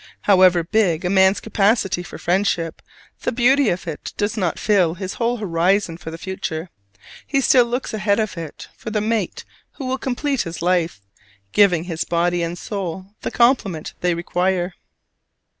However 0.21 0.63
big 0.63 1.05
a 1.05 1.11
man's 1.11 1.39
capacity 1.39 2.01
for 2.01 2.17
friendship, 2.17 2.81
the 3.21 3.31
beauty 3.31 3.69
of 3.69 3.87
it 3.87 4.13
does 4.17 4.35
not 4.35 4.57
fill 4.57 4.95
his 4.95 5.13
whole 5.21 5.37
horizon 5.37 5.95
for 5.95 6.09
the 6.09 6.17
future: 6.17 6.71
he 7.27 7.39
still 7.39 7.65
looks 7.65 7.93
ahead 7.93 8.19
of 8.19 8.35
it 8.35 8.67
for 8.75 8.89
the 8.89 8.99
mate 8.99 9.45
who 9.73 9.85
will 9.85 9.99
complete 9.99 10.41
his 10.41 10.59
life, 10.59 11.01
giving 11.51 11.83
his 11.83 12.03
body 12.03 12.41
and 12.41 12.57
soul 12.57 13.13
the 13.21 13.29
complement 13.29 13.93
they 14.01 14.15
require. 14.15 14.73